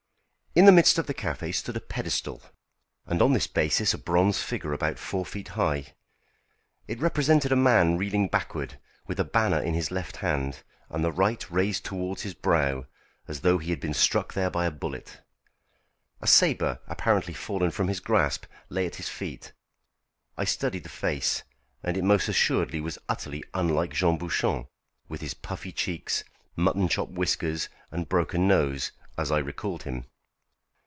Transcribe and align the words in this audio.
In 0.53 0.65
the 0.65 0.73
midst 0.73 0.97
of 0.97 1.07
the 1.07 1.13
café 1.13 1.55
stood 1.55 1.77
a 1.77 1.79
pedestal, 1.79 2.43
and 3.07 3.21
on 3.21 3.31
this 3.31 3.47
basis 3.47 3.93
a 3.93 3.97
bronze 3.97 4.43
figure 4.43 4.73
about 4.73 4.99
four 4.99 5.25
feet 5.25 5.47
high. 5.47 5.93
It 6.89 6.99
represented 6.99 7.53
a 7.53 7.55
man 7.55 7.97
reeling 7.97 8.27
backward, 8.27 8.77
with 9.07 9.17
a 9.17 9.23
banner 9.23 9.61
in 9.61 9.75
his 9.75 9.91
left 9.91 10.17
hand, 10.17 10.61
and 10.89 11.05
the 11.05 11.11
right 11.13 11.49
raised 11.49 11.85
towards 11.85 12.23
his 12.23 12.33
brow, 12.33 12.85
as 13.29 13.39
though 13.39 13.59
he 13.59 13.69
had 13.69 13.79
been 13.79 13.93
struck 13.93 14.33
there 14.33 14.49
by 14.49 14.65
a 14.65 14.71
bullet. 14.71 15.21
A 16.19 16.27
sabre, 16.27 16.79
apparently 16.89 17.33
fallen 17.33 17.71
from 17.71 17.87
his 17.87 18.01
grasp, 18.01 18.45
lay 18.67 18.85
at 18.85 18.95
his 18.97 19.07
feet. 19.07 19.53
I 20.37 20.43
studied 20.43 20.83
the 20.83 20.89
face, 20.89 21.43
and 21.81 21.95
it 21.95 22.03
most 22.03 22.27
assuredly 22.27 22.81
was 22.81 22.99
utterly 23.07 23.41
unlike 23.53 23.93
Jean 23.93 24.17
Bouchon 24.17 24.67
with 25.07 25.21
his 25.21 25.33
puffy 25.33 25.71
cheeks, 25.71 26.25
mutton 26.57 26.89
chop 26.89 27.07
whiskers, 27.07 27.69
and 27.89 28.09
broken 28.09 28.49
nose, 28.49 28.91
as 29.17 29.31
I 29.31 29.37
recalled 29.37 29.83
him. 29.83 30.07